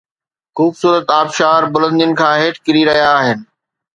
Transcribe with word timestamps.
خوبصورت 0.55 1.05
آبشار 1.21 1.61
بلندين 1.73 2.11
کان 2.19 2.33
هيٺ 2.41 2.55
ڪري 2.65 2.81
رهيا 2.89 3.07
آهن 3.19 3.39